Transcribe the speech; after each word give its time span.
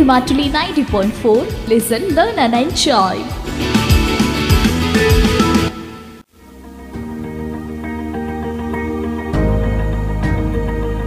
Radio 0.00 0.12
Mattoli 0.12 0.44
ninety 0.54 0.84
point 0.92 1.16
four 1.22 1.40
listen 1.70 2.02
learn 2.16 2.36
and 2.44 2.56
enjoy 2.56 3.22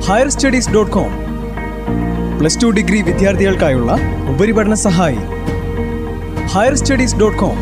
higher 0.07 0.29
studies 0.29 0.71
dot 0.71 0.91
com 0.91 1.11
plus 2.39 2.59
two 2.61 2.67
degree 2.69 2.99
വിദ്യാർത്ഥികൾക്കായുള്ള 3.01 3.91
ഉപരിപഠന 4.31 4.75
സഹായി. 4.85 5.21
Higher 6.53 6.75
studies 6.75 7.17
dot 7.19 7.37
com 7.37 7.57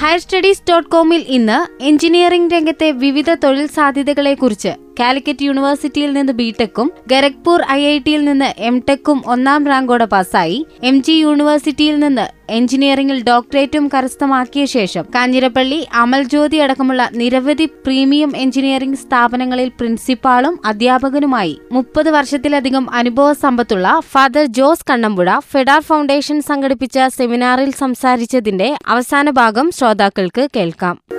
higher 0.00 0.18
studies 0.18 0.66
dot 0.68 0.90
കോമിൽ 0.90 1.22
ഇന്ന് 1.28 1.58
engineering 1.84 2.52
രംഗത്തെ 2.54 2.90
വിവിധ 3.04 3.30
തൊഴിൽ 3.44 3.66
സാധ്യതകളെക്കുറിച്ച് 3.66 4.72
കാലിക്കറ്റ് 5.00 5.42
യൂണിവേഴ്സിറ്റിയിൽ 5.42 6.12
നിന്ന് 6.12 6.32
ബിടെക്കും 6.32 6.92
ഖരഗ്പൂർ 7.12 7.62
ഐ 7.70 7.86
ഐ 7.86 7.98
ടിയിൽ 7.98 8.24
നിന്ന് 8.24 8.54
എം 8.58 8.82
ടെക്കും 8.88 9.22
ഒന്നാം 9.26 9.66
റാങ്കോടെ 9.66 10.04
പാസ്സായി. 10.04 10.66
എം 10.82 11.02
ജി 11.02 11.12
യൂണിവേഴ്സിറ്റിയിൽ 11.12 11.98
നിന്ന് 11.98 12.26
എഞ്ചിനീയറിംഗിൽ 12.50 13.22
ഡോക്ടറേറ്റും 13.22 13.88
കരസ്ഥമാക്കിയ 13.88 14.64
ശേഷം 14.64 15.04
കാഞ്ഞിരപ്പള്ളി 15.14 15.86
അമൽ 15.94 16.22
ജ്യോതി 16.22 16.56
അടക്കമുള്ള 16.56 17.08
നിരവധി 17.12 17.64
പ്രീമിയം 17.64 18.36
എഞ്ചിനീയറിംഗ് 18.36 18.96
സ്ഥാപനങ്ങളിൽ 18.96 19.68
പ്രിൻസിപ്പാളും 19.68 20.60
അധ്യാപകനുമായി 20.64 21.60
മുപ്പത് 21.72 22.10
വർഷത്തിലധികം 22.10 22.90
അനുഭവ 22.90 23.32
സമ്പത്തുള്ള 23.32 24.00
ഫാദർ 24.12 24.44
ജോസ് 24.44 24.86
കണ്ണമ്പുഴ 24.90 25.28
ഫെഡാർ 25.52 25.82
ഫൗണ്ടേഷൻ 25.82 26.40
സംഘടിപ്പിച്ച 26.40 26.98
സെമിനാറിൽ 27.16 27.70
സംസാരിച്ചതിന്റെ 27.70 28.76
അവസാന 28.86 29.30
ഭാഗം 29.30 29.70
ശ്രോതാക്കൾക്ക് 29.70 30.48
കേൾക്കാം. 30.56 31.15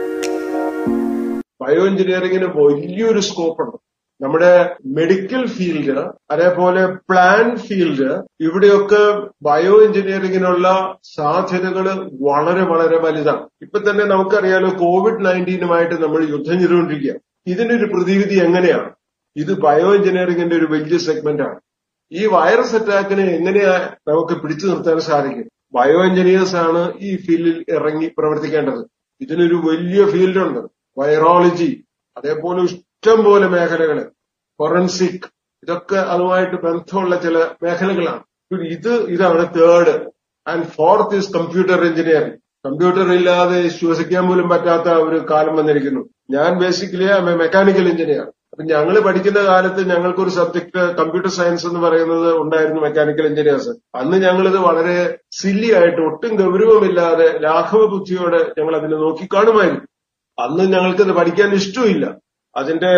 ബയോ 1.61 1.87
എഞ്ചിനീയറിംഗിന് 1.87 2.45
വലിയൊരു 2.45 3.19
സ്കോപ്പ് 3.19 3.61
ഉണ്ട് 3.61 3.77
നമ്മുടെ 4.23 4.75
മെഡിക്കൽ 4.85 5.47
ഫീൽഡ് 5.47 6.11
അതേപോലെ 6.31 6.85
പ്ലാൻ 6.85 7.57
ഫീൽഡ് 7.57 8.23
ഇവിടെയൊക്കെ 8.39 9.29
ബയോ 9.41 9.83
എഞ്ചിനീയറിംഗിനുള്ള 9.83 10.97
സാധ്യതകൾ 11.03 12.09
വളരെ 12.21 12.63
വളരെ 12.63 12.97
വലുതാണ്. 12.97 13.47
ഇപ്പൊ 13.61 13.79
തന്നെ 13.79 14.05
നമുക്കറിയാലോ 14.05 14.69
കോവിഡ് 14.69 15.25
നയന്റീനുമായിട്ട് 15.25 16.03
നമ്മൾ 16.03 16.29
യുദ്ധം 16.29 16.59
ചെയ്തുകൊണ്ടിരിക്കുക. 16.59 17.13
ഇതിനൊരു 17.47 17.85
പ്രതിവിധി 17.85 18.39
എങ്ങനെയാണ്? 18.43 18.91
ഇത് 19.35 19.59
ബയോ 19.59 19.95
എഞ്ചിനീയറിംഗിന്റെ 19.95 20.55
ഒരു 20.55 20.65
വലിയ 20.65 20.97
സെഗ്മെന്റ് 20.97 21.43
ആണ് 21.43 21.59
ഈ 22.11 22.25
വൈറസ് 22.25 22.75
അറ്റാക്കിനെ 22.75 23.23
എങ്ങനെയാ 23.23 23.89
നമുക്ക് 24.07 24.41
പിടിച്ചു 24.41 24.67
നിർത്താൻ 24.67 24.99
സാധിക്കും? 24.99 25.49
ബയോ 25.73 26.05
എഞ്ചിനീയേഴ്സ് 26.05 26.55
ആണ് 26.55 26.93
ഈ 26.99 27.17
ഫീൽഡിൽ 27.17 27.65
ഇറങ്ങി 27.69 28.11
പ്രവർത്തിക്കേണ്ടത്. 28.17 28.85
ഇതിനൊരു 29.21 29.55
വലിയ 29.55 30.05
ഫീൽഡുണ്ട്. 30.05 30.76
വൈറോളജി 30.97 31.83
അതേപോലെ 32.17 32.61
ഇഷ്ടം 32.63 33.23
പോലെ 33.23 33.47
മേഖലകൾ 33.47 33.97
ഫൊറൻസിക് 34.59 35.27
ഇതൊക്കെ 35.63 35.95
അതുമായിട്ട് 35.95 36.55
ബന്ധമുള്ള 36.55 37.15
ചില 37.15 37.37
മേഖലകളാണ്. 37.63 38.23
ഇത് 38.75 38.93
ഇതാണ് 39.15 39.45
third. 39.55 39.93
And 40.47 40.65
fourth 40.65 41.15
is 41.15 41.33
computer 41.33 41.85
engineering. 41.85 42.37
Computer 42.65 43.13
ഇല്ലാതെ 43.13 43.67
ശ്വസിക്കാൻ 43.67 44.27
പോലും 44.27 44.49
പറ്റാത്ത 44.49 44.89
ഒരു 44.89 45.25
കാലം 45.31 45.55
വന്നിരിക്കുന്നു. 45.55 46.01
ഞാൻ 46.31 46.59
ബേസിക്കലി 46.59 47.07
മെക്കാനിക്കൽ 47.35 47.89
എഞ്ചിനീയർ. 47.89 48.25
അപ്പൊ 48.51 48.63
ഞങ്ങൾ 48.63 48.99
പഠിക്കുന്ന 48.99 49.39
കാലത്ത് 49.43 49.89
ഞങ്ങൾക്കൊരു 49.89 50.29
സബ്ജക്ട് 50.29 50.95
കമ്പ്യൂട്ടർ 50.99 51.29
സയൻസ് 51.29 51.67
എന്ന് 51.67 51.79
പറയുന്നത് 51.79 52.37
ഉണ്ടായിരുന്നു 52.37 52.81
മെക്കാനിക്കൽ 52.81 53.25
എഞ്ചിനീയേഴ്സ്. 53.25 53.69
അന്ന് 53.95 54.17
ഞങ്ങളിത് 54.17 54.57
വളരെ 54.57 55.17
സില്ലി 55.31 55.73
ആയിട്ട് 55.73 56.01
ഒട്ടും 56.01 56.33
ഗൗരവമില്ലാതെ 56.41 57.39
ലാഘവ 57.39 57.85
ബുദ്ധിയോടെ 57.85 58.53
ഞങ്ങൾ 58.57 58.75
അതിനെ 58.75 58.97
നോക്കി 58.97 59.27
കാണുമായിരുന്നു. 59.33 59.83
അന്ന് 60.37 60.63
ഞങ്ങൾക്ക് 60.73 61.13
പഠിക്കാൻ 61.19 61.51
ഇഷ്ടമില്ല 61.59 62.05
അതിന്റെ 62.55 62.91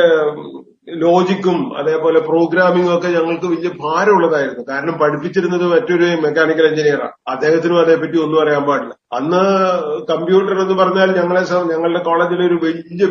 ലോജിക്കും 1.04 1.58
അതേപോലെ 1.80 2.20
പ്രോഗ്രാമിംഗും 2.20 2.94
ഒക്കെ 2.98 3.10
ഞങ്ങൾക്ക് 3.16 3.48
വലിയ 3.54 3.70
ഭാരമുള്ളതായിരുന്നു. 3.84 4.64
കാരണം 4.70 4.96
പഠിപ്പിച്ചിരുന്നത് 5.02 5.66
മറ്റൊരു 5.74 6.08
മെക്കാനിക്കൽ 6.24 6.66
എഞ്ചിനീയറാണ് 6.70 7.14
അദ്ദേഹത്തിനും 7.34 7.80
അതേപ്പറ്റി 7.82 8.18
ഒന്നും 8.18 8.40
അറിയാൻ 8.44 8.64
പാടില്ല. 8.70 8.94
അന്ന് 9.18 9.42
കമ്പ്യൂട്ടർ 10.12 10.56
എന്ന് 10.62 10.74
പറഞ്ഞാൽ 10.74 11.10
ഞങ്ങളെ 11.20 11.42
ഞങ്ങളുടെ 11.72 12.02
കോളേജിലെ 12.04 12.44
ഒരു 12.48 12.58
വലിയ 12.66 13.06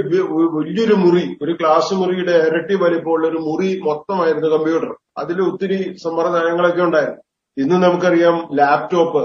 വലിയൊരു 0.59 0.95
മുറി 0.95 1.25
ഒരു 1.43 1.55
ക്ലാസ് 1.61 1.95
മുറിയുടെ 1.95 2.37
ഇരട്ടി 2.49 2.77
വലിപ്പമുള്ള 2.85 3.27
ഒരു 3.29 3.41
മുറി 3.49 3.71
മൊത്തമായിരുന്നു 3.89 4.51
കമ്പ്യൂട്ടർ. 4.57 4.91
അതിൽ 5.19 5.39
ഒത്തിരി 5.49 5.79
സമ്പ്രദായങ്ങളൊക്കെ 6.05 6.83
ഉണ്ടായിരുന്നു. 6.83 7.23
ഇന്ന് 7.57 7.77
നമുക്കറിയാം 7.87 8.37
ലാപ്ടോപ്പ് 8.59 9.23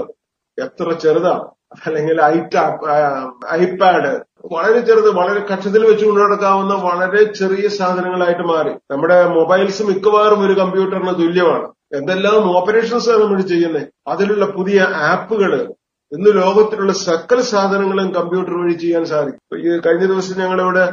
എത്ര 0.58 0.92
ചെറുതാണ് 1.04 1.44
അല്ലെങ്കിൽ 1.86 2.16
ഐടാപ്പ് 2.22 2.86
ഐപാഡ് 3.60 4.12
വളരെ 4.52 4.80
ചെറുത് 4.80 5.10
വളരെ 5.10 5.40
കക്ഷത്തിൽ 5.40 5.86
വെച്ച് 5.86 6.04
കൊണ്ടുനടക്കാവുന്ന 6.04 6.74
വളരെ 6.74 7.22
ചെറിയ 7.32 7.68
സാധനങ്ങളായിട്ട് 7.68 8.42
മാറി. 8.42 8.72
നമ്മുടെ 8.90 9.28
മൊബൈൽസ് 9.28 9.82
മിക്കവാറും 9.82 10.46
ഒരു 10.46 10.52
കമ്പ്യൂട്ടറിന് 10.52 11.14
തുല്യമാണ്. 11.20 11.68
എന്തെല്ലാം 11.98 12.56
ഓപ്പറേഷൻസ് 12.56 13.10
ആണ് 13.10 13.22
നമ്മൾ 13.22 13.40
ചെയ്യുന്നത് 13.40 13.86
അതിലുള്ള 14.08 14.46
പുതിയ 14.46 14.80
ആപ്പുകൾ 14.80 15.52
ഇന്ന് 16.12 16.30
ലോകത്തിലുള്ള 16.42 16.92
സകല 16.92 17.40
സാധനങ്ങളും 17.40 18.12
കമ്പ്യൂട്ടർ 18.12 18.62
വഴി 18.62 18.72
ചെയ്യാൻ 18.72 19.04
സാധിക്കും. 19.04 19.58
ഈ 19.58 19.80
കഴിഞ്ഞ 19.86 20.06
ദിവസം 20.06 20.40
ഞങ്ങളിവിടെ 20.40 20.84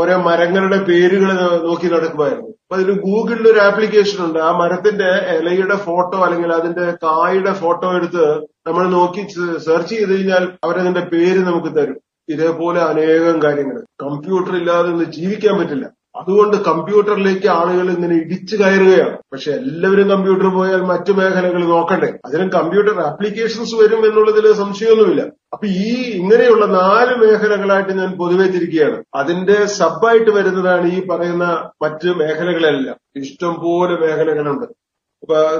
ഓരോ 0.00 0.16
മരങ്ങളുടെ 0.18 0.78
പേരുകൾ 0.84 1.30
നോക്കി 1.64 1.88
നടക്കുമായിരുന്നു 1.94 2.48
അപ്പൊ 2.48 2.74
അതിൽ 2.76 3.00
ഗൂഗിളിൽ 3.00 3.48
ഒരു 3.52 3.58
ആപ്ലിക്കേഷൻ 3.58 4.24
ഉണ്ട്. 4.24 4.38
ആ 4.38 4.50
മരത്തിന്റെ 4.58 5.10
ഇലയുടെ 5.38 5.76
ഫോട്ടോ 5.76 6.18
അല്ലെങ്കിൽ 6.18 6.52
അതിന്റെ 6.52 6.86
കായുടെ 7.06 7.52
ഫോട്ടോ 7.52 7.96
എടുത്ത് 7.96 8.26
നമ്മൾ 8.66 8.88
നോക്കി 8.88 9.26
സെർച്ച് 9.58 9.94
ചെയ്ത് 9.94 10.12
കഴിഞ്ഞാൽ 10.16 10.48
അവരതിന്റെ 10.64 11.00
പേര് 11.00 11.38
നമുക്ക് 11.38 11.76
തരും. 11.76 11.98
ഇതേപോലെ 12.30 12.80
അനേകം 12.80 13.42
കാര്യങ്ങൾ. 13.42 13.84
കമ്പ്യൂട്ടർ 14.02 14.56
ഇല്ലാതെ 14.56 14.88
ഇന്ന് 14.88 15.04
ജീവിക്കാൻ 15.04 15.58
പറ്റില്ല. 15.58 16.00
അതുകൊണ്ട് 16.16 16.56
കമ്പ്യൂട്ടറിലേക്ക് 16.56 17.46
ആളുകൾ 17.46 17.90
ഇങ്ങനെ 17.90 18.16
ഇടിച്ചു 18.16 18.56
കയറുകയാണ്. 18.56 19.18
പക്ഷെ 19.32 19.52
എല്ലാവരും 19.52 20.10
കമ്പ്യൂട്ടർ 20.10 20.46
പോയാൽ 20.46 20.80
മറ്റു 20.80 21.12
മേഖലകൾ 21.12 21.64
നോക്കണ്ടേ? 21.64 22.12
അതിനും 22.26 22.48
കമ്പ്യൂട്ടർ 22.48 23.00
ആപ്ലിക്കേഷൻസ് 23.00 23.74
വരും 23.74 24.06
എന്നുള്ളതിൽ 24.06 24.52
സംശയമൊന്നുമില്ല. 24.52 25.22
അപ്പൊ 25.22 25.66
ഈ 25.66 26.10
ഇങ്ങനെയുള്ള 26.10 26.66
നാല് 26.66 27.16
മേഖലകളായിട്ട് 27.16 27.98
ഞാൻ 27.98 28.16
പൊതുവെ 28.16 28.46
തിരിക്കുകയാണ്. 28.46 29.04
അതിന്റെ 29.14 29.66
സബായിട്ട് 29.66 30.30
വരുന്നതാണ് 30.30 30.92
ഈ 30.92 31.06
പറയുന്ന 31.06 31.70
മറ്റ് 31.82 32.08
മേഖലകളെല്ലാം. 32.08 32.96
ഇഷ്ടംപോലെ 33.16 33.96
മേഖലകളുണ്ട്. 33.96 34.66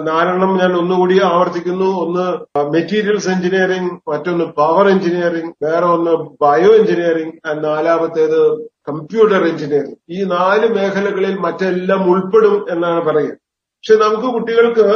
നാലെണ്ണം 0.08 0.52
ഞാൻ 0.58 0.72
ഒന്നുകൂടി 0.76 1.16
ആവർത്തിക്കുന്നു. 1.28 1.88
ഒന്ന് 2.04 2.26
മെറ്റീരിയൽസ് 2.74 3.28
എഞ്ചിനീയറിംഗ് 3.28 3.92
മറ്റൊന്ന് 4.08 4.46
പവർ 4.58 4.86
എഞ്ചിനീയറിംഗ് 4.88 5.52
വേറെ 5.64 5.86
ഒന്ന് 5.86 6.12
ബയോ 6.42 6.70
എഞ്ചിനീയറിംഗ് 6.80 7.34
നാലാമത്തേത് 7.64 8.40
കമ്പ്യൂട്ടർ 8.88 9.42
എഞ്ചിനീയറിംഗ് 9.46 9.98
ഈ 10.10 10.20
നാല് 10.36 10.68
മേഖലകളിൽ 10.76 11.34
മറ്റെല്ലാം 11.38 12.02
ഉൾപ്പെടും 12.12 12.56
എന്നാണ് 12.70 13.02
പറയുക. 13.08 13.34
പക്ഷെ 13.78 13.96
നമുക്ക് 13.96 14.28
കുട്ടികൾക്ക് 14.36 14.86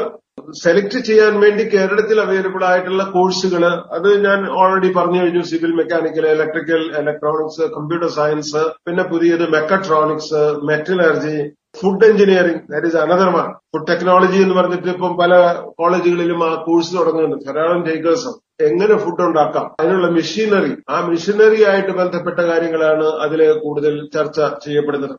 സെലക്ട് 0.63 0.99
ചെയ്യാൻ 0.99 1.35
വേണ്ടി 1.41 1.65
കേരളത്തിൽ 1.75 2.21
അവൈലബിൾ 2.21 2.63
ആയിട്ടുള്ള 2.65 3.05
കോഴ്സുകൾ 3.13 3.63
അത് 3.97 4.09
ഞാൻ 4.25 4.41
ഓൾറെഡി 4.61 4.89
പറഞ്ഞു 4.93 5.21
കഴിഞ്ഞു 5.21 5.43
civil 5.51 5.73
mechanical 5.81 6.25
electrical 6.27 6.83
electronics 7.01 7.67
computer 7.77 8.09
science 8.17 8.63
പിന്നെ 8.87 9.03
പുതിയത് 9.03 9.45
mechatronics 9.49 10.43
metallurgy 10.71 11.37
food 11.81 12.05
engineering 12.05 12.61
that 12.73 12.87
is 12.87 12.97
another 12.97 13.29
one 13.37 13.47
food 13.73 13.87
technology 13.89 14.43
എന്ന് 14.43 14.55
പറഞ്ഞിട്ട് 14.55 14.89
ഇപ്പം 14.89 15.17
പല 15.17 15.35
കോളേജുകളിലും 15.79 16.41
ആ 16.47 16.65
കോഴ്സ് 16.65 16.93
തുടങ്ങുന്നുണ്ട്. 16.97 17.45
ധാരാളം 17.47 17.83
ടേക്കേഴ്സ് 17.83 18.33
എങ്ങനെ 18.65 18.97
ഫുഡ് 18.97 19.23
ഉണ്ടാക്കാം? 19.23 19.77
അതിനുള്ള 19.81 20.09
മെഷീനറി 20.11 20.73
ആ 20.91 21.07
മെഷീനറി 21.09 21.65
ആയിട്ട് 21.71 21.93
ബന്ധപ്പെട്ട 21.93 22.41
കാര്യങ്ങളാണ് 22.41 23.05
അതിൽ 23.05 23.41
കൂടുതൽ 23.59 24.09
ചർച്ച 24.15 24.41
ചെയ്യപ്പെടുന്നത്. 24.65 25.15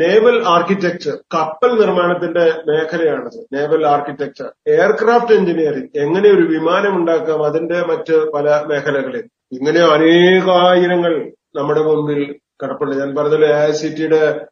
നേവൽ 0.00 0.36
ആർക്കിടെക്ചർ 0.48 1.16
കപ്പൽ 1.34 1.72
നിർമ്മാണത്തിന്റെ 1.80 2.46
മേഖലയാണത്. 2.68 3.38
നേവൽ 3.52 3.86
ആർക്കിടെക്ചർ 3.86 4.48
എയർക്രാഫ്റ്റ് 4.66 5.32
എഞ്ചിനീയറിംഗ് 5.32 5.90
എങ്ങനെ 5.96 6.28
ഒരു 6.28 6.46
വിമാനം 6.54 6.96
ഉണ്ടാക്കാം 6.96 7.44
അതിന്റെ 7.46 7.80
മറ്റ് 7.92 8.32
പല 8.32 8.62
മേഖലകളിൽ. 8.66 9.24
ഇങ്ങനെ 9.52 9.80
അനേകായിരങ്ങൾ 9.80 11.14
നമ്മുടെ 11.56 11.82
മുമ്പിൽ 11.82 12.20
കിടപ്പുണ്ട്. 12.62 12.96
ഞാൻ 12.96 13.14
പറഞ്ഞല്ലോ 13.16 13.48
എ 13.48 13.68
ഐ 13.68 13.72
സി 13.72 13.88
ടിയുടെ 13.96 14.46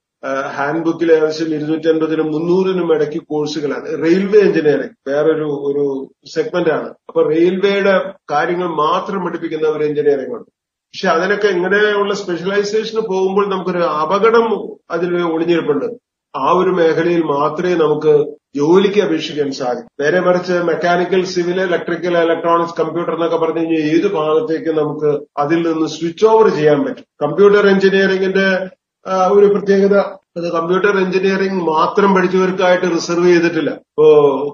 ഹാൻഡ് 0.57 0.85
ബുക്കിൽ 0.85 1.13
ഏകദേശം 1.13 1.55
ഇരുന്നൂറ്റി 1.55 1.89
അൻപതിനും 1.89 2.33
മുന്നൂറിനും 2.33 2.95
ഇടയ്ക്ക് 2.95 3.23
കോഴ്സുകളാണ്. 3.23 3.87
റെയിൽവേ 4.05 4.41
എഞ്ചിനീയറിംഗ് 4.41 5.11
വേറൊരു 5.11 5.49
ഒരു 5.69 5.85
സെഗ്മെന്റ് 6.35 6.71
ആണ് 6.71 6.89
അപ്പൊ 7.09 7.23
റെയിൽവേയുടെ 7.23 7.95
കാര്യങ്ങൾ 8.31 8.69
മാത്രം 8.69 9.25
പഠിപ്പിക്കുന്ന 9.25 9.69
ഒരു 9.69 9.85
എഞ്ചിനീയറിംഗ് 9.85 10.35
ഉണ്ട്. 10.35 10.49
പക്ഷെ 10.95 11.09
അതിനൊക്കെ 11.09 11.49
ഇങ്ങനെയുള്ള 11.49 12.15
സ്പെഷ്യലൈസേഷന് 12.15 13.01
പോകുമ്പോൾ 13.01 13.49
നമുക്കൊരു 13.51 13.79
അപകടം 13.79 14.47
അതിൽ 14.91 15.23
ഒളിഞ്ഞിരിപ്പുണ്ട്. 15.23 15.85
ആ 16.37 16.51
ഒരു 16.51 16.71
മേഖലയിൽ 16.71 17.23
മാത്രമേ 17.23 17.75
നമുക്ക് 17.75 18.13
ജോലിക്ക് 18.57 19.01
അപേക്ഷിക്കാൻ 19.01 19.53
സാധിക്കും. 19.53 19.91
നേരെ 20.01 20.21
മറിച്ച് 20.21 20.53
mechanical 20.53 21.25
civil 21.25 21.61
electrical 21.61 22.19
electronics 22.19 22.79
computer 22.81 23.15
എന്നൊക്കെ 23.15 23.37
പറഞ്ഞു 23.37 23.59
കഴിഞ്ഞാൽ 23.59 23.85
ഏത് 23.95 24.13
ഭാഗത്തേക്ക് 24.13 24.73
നമുക്ക് 24.79 25.11
അതിൽ 25.39 25.73
നിന്ന് 25.73 25.87
സ്വിച്ച് 25.87 26.27
ഓവർ 26.27 26.49
ചെയ്യാൻ 26.49 26.85
പറ്റും. 26.85 27.05
കമ്പ്യൂട്ടർ 27.23 27.67
എഞ്ചിനീയറിംഗിന്റെ 27.67 28.47
ഒരു 29.07 29.47
പ്രത്യേകത 29.47 29.97
അത് 30.37 30.53
കമ്പ്യൂട്ടർ 30.53 30.99
എഞ്ചിനീയറിംഗ് 30.99 31.63
മാത്രം 31.63 32.15
പഠിച്ചവർക്കായിട്ട് 32.15 32.87
റിസർവ് 32.95 33.27
ചെയ്തിട്ടില്ല. 33.27 33.71
ഇപ്പോ 33.71 34.07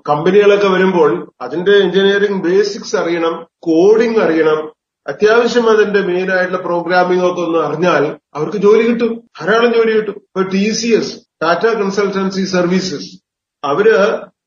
കമ്പനികളൊക്കെ 0.08 0.68
വരുമ്പോൾ 0.68 1.10
അതിന്റെ 1.40 1.72
എഞ്ചിനീയറിംഗ് 1.72 2.42
ബേസിക്സ് 2.42 2.96
അറിയണം 2.96 3.46
കോഡിംഗ് 3.58 4.18
അറിയണം. 4.18 4.72
അത്യാവശ്യം 5.06 5.70
അതിന്റെ 5.70 6.00
മെയിൻ 6.00 6.32
ആയിട്ടുള്ള 6.32 6.62
പ്രോഗ്രാമിംഗ് 6.62 7.26
ഒക്കെ 7.26 7.40
ഒന്ന് 7.40 7.58
അറിഞ്ഞാൽ 7.58 8.04
അവർക്ക് 8.34 8.56
ജോലി 8.56 8.88
കിട്ടും. 8.88 9.12
ധാരാളം 9.40 9.74
ജോലി 9.74 9.92
കിട്ടും. 9.96 10.16
ഇപ്പൊ 10.28 10.42
T 10.42 10.70
C 10.70 10.86
S 10.86 11.14
Tata 11.42 11.66
consultancy 11.66 12.44
services 12.44 13.10
അവർ 13.64 13.86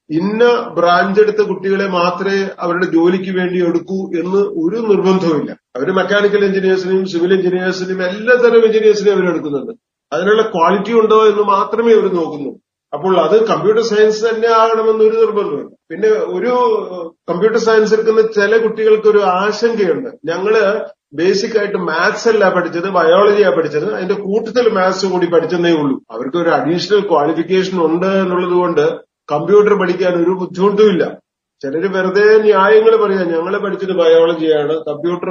ഇന്ന 0.10 0.44
ബ്രാഞ്ച് 0.78 1.22
എടുത്ത 1.22 1.42
കുട്ടികളെ 1.42 1.88
മാത്രമേ 1.88 2.40
അവരുടെ 2.60 2.86
ജോലിക്ക് 2.86 3.32
വേണ്ടി 3.38 3.66
എടുക്കൂ 3.66 4.00
എന്ന് 4.22 4.42
ഒരു 4.64 4.78
നിർബന്ധവുമില്ല. 4.90 5.52
അവർ 5.78 5.92
മെക്കാനിക്കൽ 5.92 6.46
എഞ്ചിനീയേഴ്സിനെയും 6.46 7.06
സിവിൽ 7.06 7.34
എഞ്ചിനീയേഴ്സിനെയും 7.34 8.04
എല്ലാ 8.04 8.36
തരം 8.36 8.66
എഞ്ചിനീയേഴ്സിനെയും 8.66 9.18
അവർ 9.18 9.76
അതിനുള്ള 10.14 10.42
ക്വാളിറ്റി 10.42 10.94
ഉണ്ടോ 10.94 11.26
എന്ന് 11.28 11.44
മാത്രമേ 11.44 11.94
അവർ 11.94 12.14
നോക്കുന്നു. 12.14 12.52
അപ്പോൾ 12.94 13.20
അത് 13.20 13.48
കമ്പ്യൂട്ടർ 13.48 13.82
സയൻസ് 13.82 14.26
തന്നെ 14.26 14.48
ആകണമെന്ന് 14.48 15.04
ഒരു 15.06 15.18
നിർബന്ധമില്ല 15.18 15.70
പിന്നെ 15.92 16.10
ഒരു 16.10 16.52
കമ്പ്യൂട്ടർ 17.30 17.60
സയൻസ് 17.60 17.94
എടുക്കുന്ന 17.94 18.22
ചില 18.22 18.58
കുട്ടികൾക്ക് 18.58 19.08
ഒരു 19.08 19.18
ആശങ്കയുണ്ട്. 19.18 20.10
ഞങ്ങൾ 20.26 20.54
ബേസിക് 21.14 21.60
ആയിട്ട് 21.60 21.78
മാത്സ് 21.78 22.30
അല്ല 22.30 22.50
പഠിച്ചത് 22.56 22.90
ബയോളജിയാ 22.90 23.50
പഠിച്ചത്. 23.50 23.94
അതിന്റെ 23.94 24.14
കൂട്ടത്തിൽ 24.14 24.70
മാത്സ് 24.74 25.06
കൂടി 25.06 25.26
പഠിച്ചതേ 25.26 25.72
ഉള്ളൂ. 25.72 26.02
അവർക്ക് 26.12 26.38
ഒരു 26.38 26.50
അഡീഷണൽ 26.50 27.08
ക്വാളിഫിക്കേഷൻ 27.08 27.86
ഉണ്ട് 27.86 28.06
എന്നുള്ളത് 28.06 28.52
കൊണ്ട് 28.52 28.86
കമ്പ്യൂട്ടർ 29.32 29.74
പഠിക്കാൻ 29.82 30.14
ഒരു 30.24 30.32
ബുദ്ധിമുട്ടുമില്ല. 30.42 31.04
ചിലര് 31.62 31.88
വെറുതെ 31.96 32.38
ന്യായങ്ങൾ 32.42 32.94
പറയാം 33.06 33.28
ഞങ്ങൾ 33.34 33.58
പഠിച്ചത് 33.58 33.92
ബയോളജിയാണ് 33.92 34.74
കമ്പ്യൂട്ടർ 34.90 35.30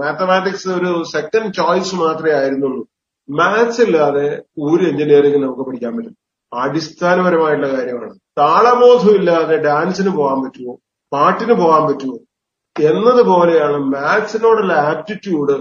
മാത്തമാറ്റിക്സ് 0.00 0.68
ഒരു 0.68 0.90
സെക്കൻഡ് 1.12 1.54
ചോയ്സ് 1.54 1.94
മാത്രമേ 1.94 2.32
ആയിരുന്നുള്ളൂ. 2.32 2.82
മാത്സ് 3.30 3.80
ഇല്ലാതെ 3.80 4.42
ഒരു 4.58 4.84
എഞ്ചിനീയറിംഗ് 4.84 5.42
നമുക്ക് 5.42 5.62
പഠിക്കാൻ 5.62 5.96
പറ്റും. 5.96 6.16
അടിസ്ഥാനപരമായിട്ടുള്ള 6.52 7.76
കാര്യമാണ്. 7.76 8.14
താളബോധം 8.38 9.14
ഇല്ലാതെ 9.14 9.56
ഡാൻസിന് 9.56 10.10
പോകാൻ 10.10 10.42
പറ്റുമോ? 10.42 10.78
പാട്ടിന് 11.12 11.52
പോകാൻ 11.52 11.82
പറ്റുമോ? 11.86 12.18
എന്നതുപോലെയാണ് 12.80 13.76
മാത്സിനോടുള്ള 13.76 14.72
ആപ്റ്റിറ്റ്യൂഡ് 14.72 15.52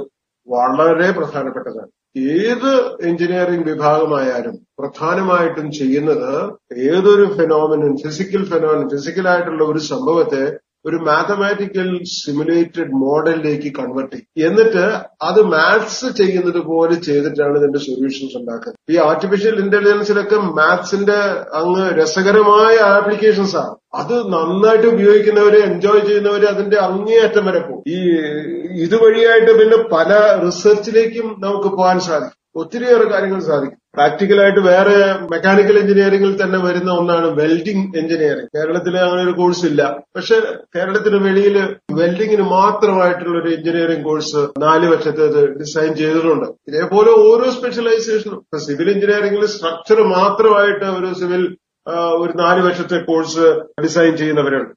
വളരെ 0.47 1.11
പ്രധാനപ്പെട്ടതാണ്. 1.11 1.87
ഏത് 2.17 2.97
എഞ്ചിനീയറിംഗ് 3.07 3.69
വിഭാഗമായാലും 3.69 4.67
പ്രധാനമായിട്ടും 4.79 5.71
ചെയ്യുന്നത് 5.71 6.53
ഏതൊരു 6.77 7.33
ഫെനോമിനൻ 7.33 7.97
ഫിസിക്കൽ 7.97 8.45
ഫെനോമിനൻ 8.45 8.89
ഫിസിക്കലായിട്ടുള്ള 8.89 9.63
ഒരു 9.63 9.79
സംഭവത്തെ 9.79 10.57
ഒരു 10.85 10.95
മാത്തമാറ്റിക്കൽ 10.95 11.87
സിമുലേറ്റഡ് 12.03 12.91
മോഡലിലേക്ക് 12.93 13.69
കൺവെർട്ട് 13.79 14.15
ചെയ്യും. 14.15 14.49
എന്നിട്ട് 14.49 14.83
അത് 15.21 15.39
മാത്സ് 15.43 16.07
ചെയ്യുന്നത് 16.17 16.59
പോലെ 16.59 16.95
ചെയ്തിട്ടാണ് 16.95 17.57
ഇതിന്റെ 17.57 17.79
സൊല്യൂഷൻസ് 17.79 18.37
ഉണ്ടാക്കുന്നത്. 18.37 18.93
ഈ 18.93 18.97
ആർട്ടിഫിഷ്യൽ 18.97 19.59
ഇന്റലിജൻസിലൊക്കെ 19.59 20.35
മാത്സിന്റെ 20.35 21.19
അങ്ങ് 21.61 21.85
രസകരമായ 21.99 22.77
ആപ്ലിക്കേഷൻസ് 22.95 23.55
ആണ് 23.55 23.75
അത് 23.93 24.15
നന്നായിട്ട് 24.33 24.87
ഉപയോഗിക്കുന്നവര് 24.87 25.59
എൻജോയ് 25.63 26.05
ചെയ്യുന്നവര് 26.05 26.45
അതിന്റെ 26.45 26.77
അങ്ങേയറ്റം 26.77 27.45
വരെ 27.45 27.59
പോകും. 27.59 27.83
ഈ 27.87 27.99
ഇതുവഴിയായിട്ട് 28.83 29.51
പിന്നെ 29.59 29.77
പല 29.93 30.11
റിസർച്ചിലേക്കും 30.45 31.35
നമുക്ക് 31.39 31.69
പോകാൻ 31.77 31.99
സാധിക്കും. 31.99 32.37
ഒത്തിരിയേറെ 32.55 33.09
കാര്യങ്ങൾ 33.09 33.39
സാധിക്കും. 33.39 33.78
പ്രാക്ടിക്കലായിട്ട് 33.95 34.59
വേറെ 34.59 34.95
മെക്കാനിക്കൽ 35.31 35.77
എഞ്ചിനീയറിംഗിൽ 35.79 36.33
തന്നെ 36.41 36.59
വരുന്ന 36.65 36.91
ഒന്നാണ് 36.91 37.27
വെൽഡിംഗ് 37.39 37.97
എഞ്ചിനീയറിംഗ്. 37.97 38.49
കേരളത്തിൽ 38.55 38.97
അങ്ങനെ 38.97 39.21
ഒരു 39.23 39.33
കോഴ്സ് 39.37 39.65
ഇല്ല. 39.65 39.81
പക്ഷെ 40.15 40.37
കേരളത്തിന് 40.75 41.19
വെളിയിൽ 41.27 41.55
വെൽഡിങ്ങിന് 41.99 42.41
മാത്രമായിട്ടുള്ള 42.41 43.35
ഒരു 43.41 43.49
എഞ്ചിനീയറിംഗ് 43.49 44.03
കോഴ്സ് 44.03 44.41
നാല് 44.65 44.87
വർഷത്തേത് 44.93 45.39
ഡിസൈൻ 45.59 45.95
ചെയ്തിട്ടുണ്ട്. 46.01 46.47
ഇതേപോലെ 46.67 47.11
ഓരോ 47.27 47.51
സ്പെഷ്യലൈസേഷനും 47.57 48.37
ഇപ്പൊ 48.43 48.59
സിവിൽ 48.67 48.89
എഞ്ചിനീയറിംഗിൽ 48.95 49.45
സ്ട്രക്ചർ 49.55 50.01
മാത്രമായിട്ട് 50.15 50.85
ഒരു 50.99 51.11
സിവിൽ 51.21 51.43
ഒരു 52.23 52.33
നാല് 52.43 52.61
വർഷത്തെ 52.67 52.97
കോഴ്സ് 53.09 53.45
ഡിസൈൻ 53.83 54.17
ചെയ്യുന്നവരുണ്ട്. 54.17 54.71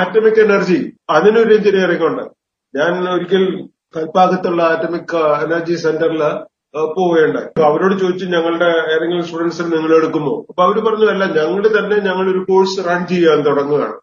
ആറ്റമിക് 0.00 0.42
എനർജി 0.48 0.80
അതിനൊരു 1.10 1.52
എഞ്ചിനീയറിംഗ് 1.54 2.06
ഉണ്ട്. 2.10 2.24
ഞാൻ 2.74 2.92
ഒരിക്കൽ 3.14 3.44
കൽപ്പാകത്തുള്ള 3.96 4.62
ആറ്റമിക് 4.62 5.16
എനർജി 5.46 5.74
സെന്ററിൽ 5.86 6.22
പോവുകയുണ്ടായി 6.84 7.62
അവരോട് 7.62 8.00
ചോദിച്ചു 8.00 8.24
ഞങ്ങളുടെ 8.24 8.64
ഏതെങ്കിലും 8.64 9.24
സ്റ്റുഡൻസിൽ 9.24 9.64
നിങ്ങൾ 9.64 9.96
എടുക്കുമോ? 9.96 10.46
അപ്പൊ 10.48 10.62
അവർ 10.62 10.80
പറഞ്ഞു 10.80 11.06
അല്ല 11.06 11.24
ഞങ്ങൾ 11.24 11.66
തന്നെ 11.66 11.96
ഞങ്ങൾ 11.96 12.30
ഒരു 12.30 12.38
കോഴ്സ് 12.38 12.88
റൺ 12.88 13.06
ചെയ്യാൻ 13.06 13.40
തുടങ്ങുകയാണ്. 13.40 13.94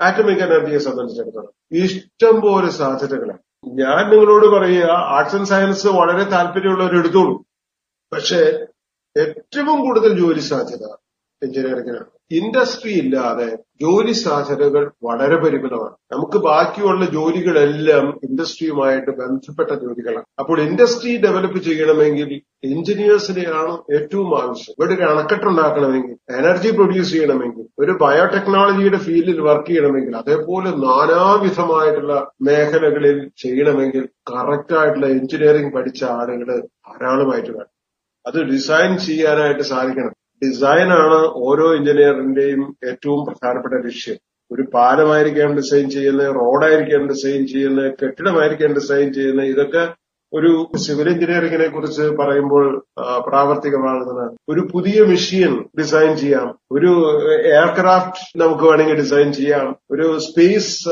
ആറ്റമിക് 0.00 0.38
എനർജിയെ 0.38 0.78
സംബന്ധിച്ചിടത്തോളം. 0.78 1.48
ഇഷ്ടം 1.72 2.40
പോലെ 2.40 2.70
സാധ്യതകളാണ്. 2.70 3.38
ഞാൻ 3.66 4.10
നിങ്ങളോട് 4.10 4.46
പറയുക 4.46 4.84
ആർട്സ് 4.90 5.36
ആൻഡ് 5.36 5.46
സയൻസ് 5.46 5.86
വളരെ 5.86 6.24
താല്പര്യമുള്ളവർ 6.24 6.98
എടുത്തോളൂ. 6.98 7.44
പക്ഷെ 8.12 8.66
ഏറ്റവും 9.18 9.80
കൂടുതൽ 9.80 10.18
ജോലി 10.18 10.40
സാധ്യത 10.40 10.86
എഞ്ചിനീയറിംഗിനാണ് 11.42 12.08
ഇൻഡസ്ട്രി 12.38 12.92
ഇല്ലാതെ 12.92 13.46
ജോലി 13.82 14.12
സാധ്യതകൾ 14.12 14.90
വളരെ 15.02 15.36
പരിമിതമാണ്. 15.36 15.94
നമുക്ക് 16.12 16.38
ബാക്കിയുള്ള 16.38 17.04
ജോലികളെല്ലാം 17.06 18.20
ഇൻഡസ്ട്രിയുമായിട്ട് 18.28 19.10
ബന്ധപ്പെട്ട 19.10 19.70
ജോലികളാണ്. 19.84 20.26
അപ്പോൾ 20.38 20.60
ഇൻഡസ്ട്രി 20.60 21.16
ഡെവലപ്പ് 21.16 21.58
ചെയ്യണമെങ്കിൽ 21.58 22.30
എഞ്ചിനീയേഴ്സിനെയാണ് 22.64 23.72
ഏറ്റവും 23.94 24.42
ആവശ്യം. 24.42 24.74
ഇവിടെ 24.78 24.94
ഒരു 24.94 25.02
അണക്കെട്ടുണ്ടാക്കണമെങ്കിൽ 25.02 26.14
എനർജി 26.40 26.70
പ്രൊഡ്യൂസ് 26.70 27.12
ചെയ്യണമെങ്കിൽ 27.12 27.66
ഒരു 27.78 27.92
ബയോടെക്നോളജിയുടെ 28.04 28.98
ഫീൽഡിൽ 28.98 29.40
വർക്ക് 29.40 29.66
ചെയ്യണമെങ്കിൽ 29.66 30.16
അതേപോലെ 30.16 30.70
നാനാവിധമായിട്ടുള്ള 30.86 32.14
മേഖലകളിൽ 32.42 33.30
ചെയ്യണമെങ്കിൽ 33.36 34.08
കറക്റ്റായിട്ടുള്ള 34.32 35.06
എഞ്ചിനീയറിംഗ് 35.06 35.74
പഠിച്ച 35.74 36.04
ആളുകൾ 36.04 36.48
ധാരാളമായിട്ട് 36.88 37.50
വേണം. 37.50 37.72
അത് 38.26 38.40
ഡിസൈൻ 38.44 38.98
ചെയ്യാനായിട്ട് 38.98 39.62
സാധിക്കണം. 39.62 40.14
ഡിസൈനാണ് 40.42 41.18
ഓരോ 41.46 41.74
എഞ്ചിനീയറിന്റെയും 41.74 42.76
ഏറ്റവും 42.88 43.20
പ്രധാനപ്പെട്ട 43.26 43.74
ലക്ഷ്യം. 43.86 44.18
ഒരു 44.50 44.62
പാലമായിരിക്കാം 44.74 45.56
ഡിസൈൻ 45.56 45.90
ചെയ്യുന്നത് 45.90 46.34
റോഡായിരിക്കാം 46.34 47.08
ഡിസൈൻ 47.08 47.46
ചെയ്യുന്നത് 47.46 47.92
കെട്ടിടമായിരിക്കാം 48.02 48.72
ഡിസൈൻ 48.74 49.12
ചെയ്യുന്നത് 49.12 49.46
ഇതൊക്കെ 49.46 49.82
ഒരു 50.32 50.70
സിവിൽ 50.76 51.08
എഞ്ചിനീയറിംഗിനെ 51.08 51.66
കുറിച്ച് 51.66 52.02
പറയുമ്പോൾ 52.02 52.84
പ്രാവർത്തികമാകുന്നത് 53.28 54.38
ഒരു 54.48 54.68
പുതിയ 54.72 55.04
മെഷീൻ 55.04 55.64
ഡിസൈൻ 55.78 56.16
ചെയ്യാം. 56.16 56.58
ഒരു 56.72 56.88
എയർക്രാഫ്റ്റ് 57.44 58.42
നമുക്ക് 58.42 58.64
വേണമെങ്കിൽ 58.64 58.96
ഡിസൈൻ 58.96 59.32
ചെയ്യാം. 59.32 59.76
ഒരു 59.90 60.18
സ്പേസ് 60.18 60.88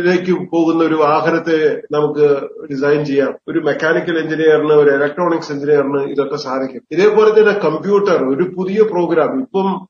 ിലേക്ക് 0.00 0.50
പോകുന്ന 0.52 0.84
ഒരു 0.84 0.94
വാഹനത്തെ 0.94 1.82
നമുക്ക് 1.92 2.26
ഡിസൈൻ 2.70 3.04
ചെയ്യാം. 3.04 3.34
ഒരു 3.48 3.58
മെക്കാനിക്കൽ 3.58 4.18
എഞ്ചിനീയറിന് 4.18 4.72
ഒരു 4.72 4.90
ഇലക്ട്രോണിക്സ് 4.90 5.52
എഞ്ചിനീയറിന് 5.52 6.02
ഇതൊക്കെ 6.02 6.36
സാധിക്കും. 6.36 6.82
ഇതേപോലെ 6.90 7.30
തന്നെ 7.30 7.52
കമ്പ്യൂട്ടർ 7.52 8.24
ഒരു 8.24 8.42
പുതിയ 8.56 8.82
പ്രോഗ്രാം. 8.82 9.40
ഇപ്പം 9.40 9.88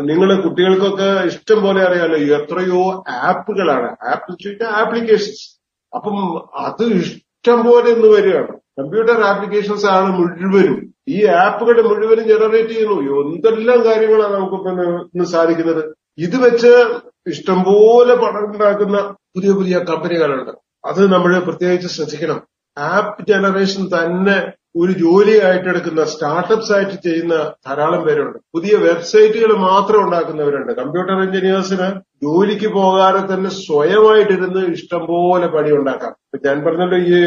നിങ്ങൾ 0.00 0.40
കുട്ടികൾക്കൊക്കെ 0.40 1.26
ഇഷ്ടം 1.26 1.62
പോലെ 1.62 1.82
അറിയാലോ 1.82 2.16
എത്രയോ 2.16 3.04
ആപ്പുകളാണ്. 3.08 3.96
App 4.06 4.64
applications. 4.64 5.60
അപ്പം 5.94 6.44
അത് 6.58 6.84
ഇഷ്ടം 7.44 7.62
പോലെ 7.64 7.88
ഇന്ന് 7.94 8.08
വരികയാണ്. 8.08 8.52
കമ്പ്യൂട്ടർ 8.78 9.16
ആപ്ലിക്കേഷൻസ് 9.30 9.86
ആണ് 9.94 10.08
മുഴുവനും. 10.18 10.76
ഈ 11.14 11.18
ആപ്പുകൾ 11.40 11.76
മുഴുവനും 11.88 12.24
ജനറേറ്റ് 12.30 12.72
ചെയ്യുന്നു. 12.74 12.96
എന്തെല്ലാം 13.34 13.80
കാര്യങ്ങളാണ് 13.88 14.32
നമുക്ക് 14.34 14.70
ഇന്ന് 15.14 15.24
സാധിക്കുന്നത്? 15.32 15.82
ഇത് 16.24 16.36
വെച്ച് 16.44 16.70
ഇഷ്ടംപോലെ 17.32 18.14
പണം 18.22 18.44
ഉണ്ടാക്കുന്ന 18.46 18.96
പുതിയ 19.34 19.52
പുതിയ 19.58 19.78
കമ്പനികളുണ്ട് 19.90 20.52
അത് 20.90 21.00
നമ്മൾ 21.12 21.32
പ്രത്യേകിച്ച് 21.48 21.90
ശ്രദ്ധിക്കണം. 21.96 22.38
ആപ്പ് 22.76 23.26
ജനറേഷൻ 23.32 23.84
തന്നെ 23.94 24.38
ഒരു 24.76 24.92
ജോലിയായിട്ട് 24.92 25.68
എടുക്കുന്ന 25.68 26.04
സ്റ്റാർട്ടപ്സ് 26.04 26.72
ആയിട്ട് 26.72 26.92
ചെയ്യുന്ന 26.92 27.34
ധാരാളം 27.66 28.02
പേരുണ്ട്. 28.04 28.38
പുതിയ 28.54 28.76
വെബ്സൈറ്റുകൾ 28.76 29.56
മാത്രം 29.56 30.04
ഉണ്ടാക്കുന്നവരുണ്ട്. 30.04 30.72
കമ്പ്യൂട്ടർ 30.72 31.22
എഞ്ചിനീയേഴ്സിന് 31.22 31.88
ജോലിക്ക് 32.24 32.68
പോകാതെ 32.74 33.34
തന്നെ 33.34 33.50
സ്വയമായിട്ടിരുന്ന് 33.50 34.62
ഇഷ്ടംപോലെ 34.72 35.46
പണി 35.46 35.70
ഉണ്ടാക്കാം. 35.70 36.14
ഞാൻ 36.46 36.64
പറഞ്ഞല്ലോ 36.64 36.98
ഈ 36.98 37.20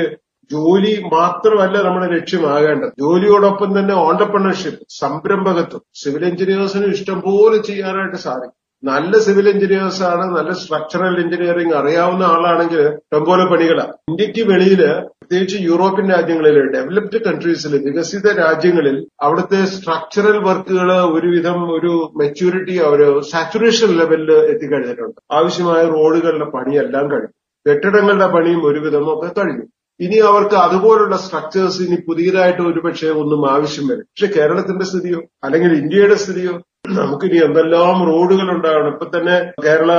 ജോലി 0.51 1.04
മാത്രമല്ല 1.13 1.77
നമ്മുടെ 1.82 2.08
ലക്ഷ്യമാകേണ്ടത്. 2.16 2.92
ജോലിയോടൊപ്പം 3.00 3.80
തന്നെ 3.80 3.94
ഓണ്ടർപ്രണർഷിപ്പ് 3.94 4.86
സംരംഭകത്വം 5.00 5.82
സിവിൽ 5.94 6.25
എഞ്ചിനീയേഴ്സിന് 6.25 6.86
ഇഷ്ടംപോലെ 6.86 7.58
ചെയ്യാനായിട്ട് 7.62 8.18
സാധിക്കും. 8.18 8.66
നല്ല 8.84 9.17
സിവിൽ 9.17 9.46
എഞ്ചിനീയേഴ്സ് 9.51 10.03
ആണ് 10.03 10.25
നല്ല 10.36 10.51
സ്ട്രക്ചറൽ 10.53 11.15
എഞ്ചിനീയറിംഗ് 11.22 11.75
അറിയാവുന്ന 11.75 12.24
ആളാണെങ്കിൽ 12.34 12.81
ടെമ്പോലെ 13.13 13.46
പണികളാണ് 13.51 13.93
ഇന്ത്യയ്ക്ക് 14.12 14.43
വെളിയിൽ 14.51 14.81
പ്രത്യേകിച്ച് 15.22 15.57
യൂറോപ്യൻ 15.69 16.05
രാജ്യങ്ങളിൽ 16.12 16.57
ഡെവലപ്ഡ് 16.75 17.19
കൺട്രീസിൽ 17.25 17.74
വികസിത 17.86 18.36
രാജ്യങ്ങളിൽ 18.41 18.98
അവിടുത്തെ 19.25 19.62
സ്ട്രക്ചറൽ 19.74 20.38
വർക്കുകൾ 20.46 20.91
ഒരുവിധം 21.15 21.57
ഒരു 21.77 21.93
മെച്യൂരിറ്റി 22.22 22.75
ഒരു 22.91 23.07
സാച്ചുറേഷൻ 23.31 23.91
ലെവലിൽ 24.00 24.31
എത്തിക്കഴിഞ്ഞിട്ടുണ്ട്. 24.51 25.19
ആവശ്യമായ 25.31 25.81
റോഡുകളുടെ 25.96 26.48
പണിയെല്ലാം 26.55 27.07
കഴിഞ്ഞു. 27.12 27.34
കെട്ടിടങ്ങളുടെ 27.65 28.27
പണിയും 28.27 28.62
ഒരുവിധം 28.65 29.10
ഒക്കെ 29.13 29.29
കഴിഞ്ഞു. 29.39 29.65
ഇനി 30.00 30.17
അവർക്ക് 30.29 30.55
അതുപോലുള്ള 30.57 31.15
സ്ട്രക്ചേഴ്സ് 31.17 31.79
ഇനി 31.81 31.98
പുതിയതായിട്ട് 32.07 32.62
ഒരുപക്ഷെ 32.62 33.10
ഒന്നും 33.22 33.41
ആവശ്യം 33.51 33.86
വരും 33.88 34.05
പക്ഷെ 34.10 34.27
കേരളത്തിന്റെ 34.36 34.86
സ്ഥിതിയോ 34.86 35.19
അല്ലെങ്കിൽ 35.43 35.72
ഇന്ത്യയുടെ 35.81 36.17
സ്ഥിതിയോ 36.24 36.53
നമുക്കിനി 36.96 37.38
എന്തെല്ലാം 37.38 37.98
റോഡുകൾ 38.10 38.48
ഉണ്ടാവണം. 38.51 38.91
ഇപ്പൊ 38.94 39.08
തന്നെ 39.13 39.51
കേരള 39.65 39.91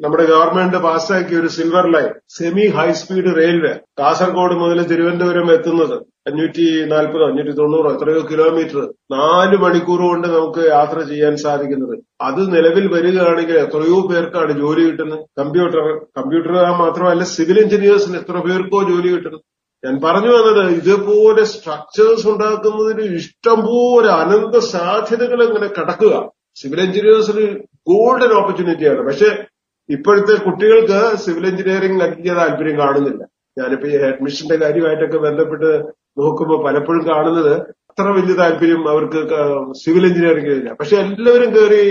നമ്മുടെ 0.00 0.24
ഗവൺമെന്റ് 0.24 0.76
പാസ്സാക്കിയ 0.76 1.40
ഒരു 1.40 1.46
silver 1.46 1.86
line 1.92 2.10
semi 2.36 2.66
high 2.76 2.92
speed 2.92 3.32
railway 3.36 3.72
Kasaragod 4.00 4.54
മുതൽ 4.54 4.82
തിരുവനന്തപുരം 4.82 5.52
എത്തുന്നത് 5.52 5.96
അഞ്ഞൂറ്റി 6.28 6.66
നാൽപ്പതോ 6.92 7.24
അഞ്ഞൂറ്റി 7.26 7.50
തൊണ്ണൂറോ 7.50 7.90
എത്രയോ 7.92 8.20
കിലോമീറ്റർ 8.30 8.78
നാല് 9.16 9.56
മണിക്കൂർ 9.56 10.00
കൊണ്ട് 10.00 10.28
നമുക്ക് 10.28 10.62
യാത്ര 10.68 11.00
ചെയ്യാൻ 11.00 11.36
സാധിക്കുന്നത്. 11.36 11.98
അത് 12.20 12.40
നിലവിൽ 12.54 12.86
വരികയാണെങ്കിൽ 12.94 13.56
എത്രയോ 13.56 13.98
പേർക്കാണ് 14.12 14.52
ജോലി 14.52 14.84
കിട്ടുന്നത്. 14.86 15.24
കമ്പ്യൂട്ടർ 15.40 15.84
കമ്പ്യൂട്ടർ 16.18 16.52
മാത്രമല്ല 16.84 17.24
സിവിൽ 17.34 17.58
എഞ്ചിനീയേഴ്സിന് 17.60 18.16
എത്ര 18.16 18.38
പേർക്കോ 18.48 18.82
ജോലി 18.92 19.08
കിട്ടുന്നത്. 19.08 19.44
ഞാൻ 19.84 20.00
പറഞ്ഞു 20.04 20.30
വന്നത് 20.36 20.70
ഇതുപോലെ 20.70 21.44
സ്ട്രക്ചേഴ്സ് 21.44 22.28
ഉണ്ടാക്കുന്നതിന് 22.28 23.04
ഇഷ്ടംപോലെ 23.16 24.08
അനന്ത 24.20 24.56
സാധ്യതകൾ 24.72 25.42
ഇങ്ങനെ 25.48 25.66
കിടക്കുക. 25.66 26.14
സിവിൽ 26.60 26.80
എഞ്ചിനീയേഴ്സിന് 26.80 27.46
ഗോൾഡൻ 27.90 28.32
ഓപ്പർച്യൂണിറ്റിയാണ് 28.38 29.02
പക്ഷെ 29.08 29.28
ഇപ്പോഴത്തെ 29.88 30.34
കുട്ടികൾക്ക് 30.44 31.00
സിവിൽ 31.24 31.44
എഞ്ചിനീയറിംഗ് 31.46 31.98
വലിയ 32.02 32.32
താല്പര്യം 32.34 32.76
കാണുന്നില്ല. 32.78 33.22
ഞാനിപ്പോ 33.58 33.86
ഈ 33.88 33.96
അഡ്മിഷന്റെ 34.08 34.56
കാര്യമായിട്ടൊക്കെ 34.56 35.18
ബന്ധപ്പെട്ട് 35.18 35.70
നോക്കുമ്പോൾ 36.20 36.58
പലപ്പോഴും 36.66 37.02
കാണുന്നത് 37.08 37.52
അത്ര 37.90 38.06
വലിയ 38.16 38.34
താല്പര്യം 38.40 38.82
അവർക്ക് 38.92 39.20
സിവിൽ 39.82 40.06
എഞ്ചിനീയറിംഗ് 40.06 40.50
ഇല്ല. 40.50 40.70
പക്ഷെ 40.80 40.96
എല്ലാവരും 40.96 41.50
കയറി 41.54 41.82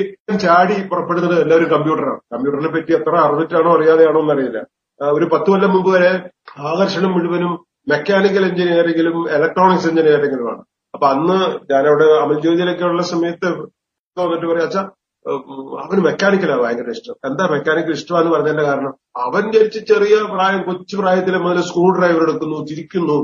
ചാടി 0.43 0.75
പുറപ്പെടുന്നത് 0.91 1.35
എല്ലാവരും 1.41 1.69
കമ്പ്യൂട്ടറാണ്. 1.69 2.19
കമ്പ്യൂട്ടറിനെ 2.33 2.71
പറ്റി 2.75 2.93
എത്ര 2.93 3.15
അറിഞ്ഞിട്ടാണോ 3.25 3.71
അറിയാതെയാണോ 3.77 4.21
എന്നറിയില്ല. 4.21 4.59
ഒരു 5.01 5.25
പത്ത് 5.33 5.49
കൊല്ലം 5.51 5.71
മുമ്പ് 5.75 5.89
വരെ 5.95 6.11
ആകർഷണം 6.71 7.11
മുഴുവനും 7.11 7.53
മെക്കാനിക്കൽ 7.91 8.43
എഞ്ചിനീയറിംഗിലും 8.49 9.17
ഇലക്ട്രോണിക്സ് 9.37 9.87
എഞ്ചിനീയറിംഗിലുമാണ് 9.87 10.61
അപ്പൊ 10.93 11.07
അന്ന് 11.07 11.39
ഞാനവിടെ 11.71 12.05
അമൽ 12.23 12.37
ജ്യോതിയിലൊക്കെ 12.39 12.85
ഉള്ള 12.85 13.01
സമയത്ത് 13.13 13.49
വന്നിട്ട് 14.23 14.47
പറയാ 14.51 14.65
അച്ഛാ 14.69 14.83
അവന് 15.83 16.01
മെക്കാനിക്കലാ 16.07 16.55
ഭയങ്കര 16.63 16.89
ഇഷ്ടം. 16.95 17.15
എന്താ 17.27 17.43
മെക്കാനിക്കൽ 17.53 17.93
ഇഷ്ടമാന്ന് 17.99 18.31
പറഞ്ഞതിന്റെ 18.33 18.65
കാരണം 18.67 18.93
അവൻ 19.25 19.43
ജനിച്ച് 19.55 19.79
ചെറിയ 19.91 20.15
പ്രായം 20.33 20.61
കൊച്ചു 20.67 20.95
പ്രായത്തിൽ 21.01 21.35
മുതൽ 21.45 21.61
സ്ക്രൂ 21.69 21.85
ഡ്രൈവർ 21.97 22.21
എടുക്കുന്നു 22.27 22.57
തിരിക്കുന്നു 22.71 23.17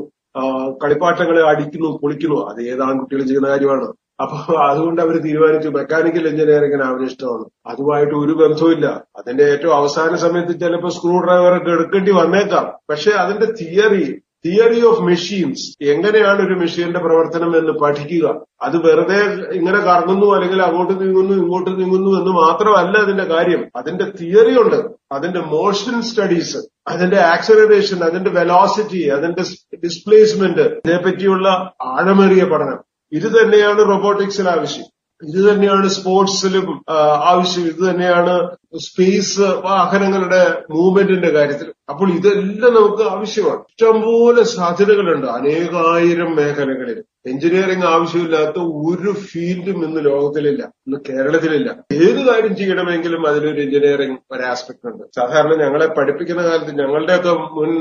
കളിപ്പാട്ടങ്ങളെ 0.82 1.42
അടിക്കുന്നു 1.52 1.90
പൊളിക്കുന്നു. 2.02 2.38
അത് 2.50 2.60
ഏത് 2.72 2.82
ആൺകുട്ടികൾ 2.88 3.22
ചെയ്യുന്ന 3.30 3.48
കാര്യമാണ്. 3.54 3.88
അപ്പൊ 4.24 4.38
അതുകൊണ്ട് 4.70 5.00
അവർ 5.02 5.16
തീരുമാനിച്ചു 5.26 5.70
മെക്കാനിക്കൽ 5.78 6.26
എഞ്ചിനീയറിംഗിന് 6.32 6.86
അവന് 6.90 7.06
ഇഷ്ടമാണ്. 7.12 7.46
അതുമായിട്ട് 7.72 8.16
ഒരു 8.24 8.34
ബന്ധവുമില്ല 8.42 8.88
അതിന്റെ 9.20 9.46
ഏറ്റവും 9.54 9.76
അവസാന 9.76 10.16
സമയത്ത് 10.26 10.54
ചിലപ്പോൾ 10.64 10.92
സ്ക്രൂ 10.98 11.16
ഡ്രൈവർ 11.26 11.54
ഒക്കെ 11.58 11.72
എടുക്കേണ്ടി 11.78 12.12
വന്നേക്കാം. 12.22 12.68
പക്ഷെ 12.92 13.12
അതിന്റെ 13.24 13.48
തിയറി 13.60 14.06
തിയറി 14.46 14.86
ഓഫ് 14.86 15.02
മെഷീൻസ് 15.02 15.84
എങ്ങനെയാണ് 15.84 16.48
ഒരു 16.48 16.54
മെഷീന്റെ 16.54 17.00
പ്രവർത്തനം 17.00 17.58
എന്ന് 17.58 17.72
പഠിക്കുക. 17.72 18.42
അത് 18.62 18.78
വെറുതെ 18.78 19.20
ഇങ്ങനെ 19.54 19.80
കറങ്ങുന്നു 19.80 20.34
അല്ലെങ്കിൽ 20.36 20.62
അങ്ങോട്ട് 20.62 20.94
നീങ്ങുന്നു 21.02 21.34
ഇങ്ങോട്ട് 21.34 21.70
നീങ്ങുന്നു 21.80 22.20
എന്ന് 22.20 22.32
മാത്രമല്ല 22.32 22.98
അതിന്റെ 22.98 23.24
കാര്യം. 23.24 23.66
അതിന്റെ 23.76 24.06
തിയറി 24.22 24.62
ഉണ്ട് 24.62 24.80
അതിന്റെ 25.12 25.40
മോഷൻ 25.40 26.02
സ്റ്റഡീസ് 26.02 26.58
അതിന്റെ 26.88 27.18
ആക്സലറേഷൻ 27.18 28.04
അതിന്റെ 28.04 28.30
വെലോസിറ്റി 28.30 29.08
അതിന്റെ 29.08 29.44
ഡിസ്പ്ലേസ്മെന്റ് 29.84 30.62
ഇതിനെപ്പറ്റിയുള്ള 30.62 31.74
ആഴമേറിയ 31.82 32.44
പഠനം. 32.44 32.80
ഇത് 33.12 33.42
തന്നെയാണ് 33.42 33.80
റോബോട്ടിക്സിൽ 33.80 34.50
ആവശ്യം. 34.50 34.86
ഇത് 35.24 35.54
തന്നെയാണ് 35.54 35.88
സ്പോർട്സിലും 35.88 36.84
ആവശ്യം. 37.32 37.64
ഇത് 37.64 37.90
തന്നെയാണ് 37.90 38.36
സ്പേസ് 38.80 39.40
വാഹനങ്ങളുടെ 39.40 40.64
മൂവ്മെന്റിന്റെ 40.70 41.30
കാര്യത്തിൽ 41.30 41.74
അപ്പോൾ 41.90 42.10
ഇതെല്ലാം 42.12 42.74
നമുക്ക് 42.74 43.04
ആവശ്യമാണ്. 43.04 43.62
ഇഷ്ടംപോലെ 43.70 44.44
സാധ്യതകളുണ്ട് 44.44 45.28
അനേകായിരം 45.28 46.36
മേഖലകളിൽ. 46.36 47.04
എഞ്ചിനീയറിംഗ് 47.26 47.86
ആവശ്യമില്ലാത്ത 47.86 48.60
ഒരു 48.60 49.12
ഫീൽഡും 49.14 49.86
ഇന്ന് 49.86 50.06
ലോകത്തിലില്ല 50.06 50.64
ഇന്ന് 50.88 50.98
കേരളത്തിലില്ല. 51.10 51.70
ഏത് 51.94 52.22
കാര്യം 52.28 52.56
ചെയ്യണമെങ്കിലും 52.56 53.28
അതിലൊരു 53.28 53.62
എഞ്ചിനീയറിംഗ് 53.62 54.18
ഒരു 54.32 54.44
ആസ്പെക്ട് 54.44 54.88
ഉണ്ട്. 54.90 55.04
സാധാരണ 55.16 55.56
ഞങ്ങളെ 55.64 55.88
പഠിപ്പിക്കുന്ന 55.88 56.42
കാലത്ത് 56.42 56.80
ഞങ്ങളുടെയൊക്കെ 56.80 57.30
മുൻ 57.30 57.72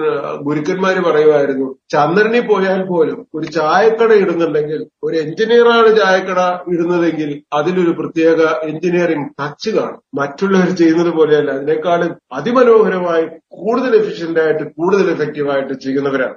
ഗുരുക്കന്മാര് 0.42 1.00
പറയുമായിരുന്നു 1.08 1.68
ചന്ദ്രനിൽ 1.92 2.46
പോയാൽ 2.46 2.82
പോലും 2.84 3.26
ഒരു 3.34 3.46
ചായക്കട 3.46 4.12
ഇടുന്നുണ്ടെങ്കിൽ 4.12 4.86
ഒരു 5.02 5.16
എഞ്ചിനീയറാണ് 5.16 5.96
ചായക്കട 5.96 6.40
ഇടുന്നതെങ്കിൽ 6.72 7.42
അതിലൊരു 7.52 7.90
പ്രത്യേക 7.90 8.40
എഞ്ചിനീയറിംഗ് 8.68 9.28
ടച്ച് 9.40 9.70
കാണും. 9.70 10.02
മറ്റുള്ളവർ 10.14 10.70
ചെയ്യുന്നത് 10.76 11.10
പോലെയല്ല. 11.10 11.50
അതിനേക്കാളും 11.50 12.12
അതിമനോഹരമായി 12.32 13.26
കൂടുതൽ 13.48 13.89
എഫിഷ്യന്റ് 13.96 14.40
ആയിട്ട് 14.40 14.64
കൂടുതൽ 14.64 15.10
എഫക്റ്റീവായിട്ട് 15.10 15.74
ചെയ്യുന്നവരാണ്. 15.74 16.36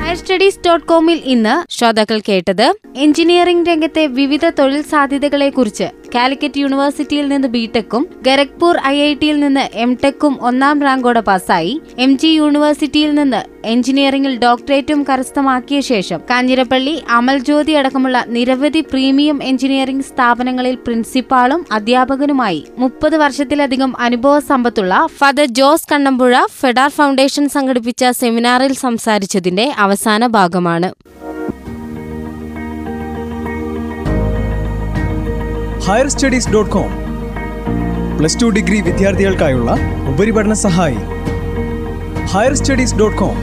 ഹയർ 0.00 0.16
സ്റ്റഡീസ് 0.16 0.60
ഡോട്ട് 0.66 0.86
കോമിൽ 0.86 1.20
ഇന്ന് 1.24 1.72
ശ്രോതാക്കൾ 1.72 2.20
കേട്ടത്. 2.28 2.72
എഞ്ചിനീയറിംഗ് 2.96 3.68
രംഗത്തെ 3.68 4.06
വിവിധ 4.06 4.48
തൊഴിൽ 4.48 4.82
സാധ്യതകളെക്കുറിച്ച് 4.82 5.88
കാലിക്കറ്റ് 6.14 6.60
യൂണിവേഴ്സിറ്റിയിൽ 6.60 7.28
നിന്ന് 7.28 7.48
ബിടെക്കും 7.48 8.02
ഗരഖ്പൂർ 8.26 8.76
ഐ 8.86 8.96
ഐ 9.02 9.14
ടിയിൽ 9.14 9.40
നിന്ന് 9.40 9.64
എം 9.74 9.90
ടെക്കും 10.04 10.34
ഒന്നാം 10.48 10.80
റാങ്കോടെ 10.86 11.20
പാസ്സായി. 11.20 11.80
എം 11.98 12.12
ജി 12.16 12.28
യൂണിവേഴ്സിറ്റിയിൽ 12.28 13.14
നിന്ന് 13.14 13.40
എഞ്ചിനീയറിംഗിൽ 13.64 14.38
ഡോക്ടറേറ്റും 14.38 15.00
കരസ്ഥമാക്കിയ 15.08 15.80
ശേഷം 15.80 16.20
കാഞ്ഞിരപ്പള്ളി 16.30 16.94
അമൽ 17.10 17.38
ജ്യോതി 17.38 17.72
അടക്കമുള്ള 17.72 18.24
നിരവധി 18.28 18.80
പ്രീമിയം 18.92 19.42
എഞ്ചിനീയറിംഗ് 19.42 20.04
സ്ഥാപനങ്ങളിൽ 20.04 20.76
പ്രിൻസിപ്പാളും 20.86 21.66
അധ്യാപകനുമായി 21.72 22.66
മുപ്പത് 22.76 23.16
വർഷത്തിലധികം 23.16 23.92
അനുഭവ 23.98 24.38
സമ്പത്തുള്ള 24.50 25.06
ഫാദർ 25.18 25.44
ജോസ് 25.44 25.88
കണ്ണമ്പുഴ 25.92 26.34
ഫെഡാർ 26.60 26.90
ഫൗണ്ടേഷൻ 26.90 27.48
സംഘടിപ്പിച്ച 27.48 28.04
സെമിനാറിൽ 28.20 28.72
സംസാരിച്ചതിന്റെ 28.86 29.68
അവസാന 29.78 30.26
ഭാഗമാണ്. 30.38 30.90
Higher 35.86 36.08
studies 36.08 36.50
dot 36.54 36.70
com 36.70 36.90
plus 38.18 38.38
two 38.40 38.46
degree 38.56 38.78
വിദ്യാർത്ഥികൾക്കായുള്ള 38.88 39.70
ഉപരിപഠന 40.12 40.54
സഹായി 40.64 41.00
higher 42.34 42.54
studies 42.62 42.98
dot 43.02 43.18
com 43.22 43.38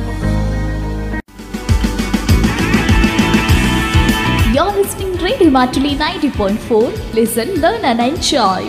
You're 4.53 4.73
listening 4.75 5.11
Radio 5.19 5.49
Matuli 5.51 5.91
90.4. 5.97 6.79
Listen, 7.13 7.49
learn 7.63 7.83
and 7.83 8.01
enjoy. 8.01 8.61